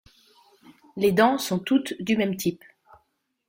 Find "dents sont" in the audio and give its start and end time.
1.11-1.59